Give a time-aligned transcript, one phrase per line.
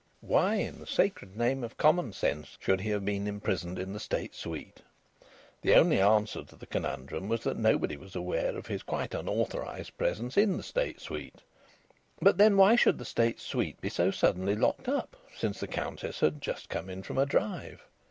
[0.21, 3.99] Why, in the sacred name of common sense, should he have been imprisoned in the
[3.99, 4.81] state suite?
[5.61, 9.95] The only answer to the conundrum was that nobody was aware of his quite unauthorised
[9.99, 11.43] presence in the state suite.
[12.19, 16.21] But then why should the state suite be so suddenly locked up, since the Countess
[16.21, 17.83] had just come in from a drive?